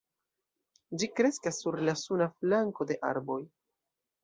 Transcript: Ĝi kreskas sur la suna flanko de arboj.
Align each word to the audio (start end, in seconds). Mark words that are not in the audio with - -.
Ĝi 1.03 1.09
kreskas 1.19 1.61
sur 1.65 1.77
la 1.89 1.95
suna 2.05 2.29
flanko 2.41 2.91
de 2.95 3.01
arboj. 3.13 3.41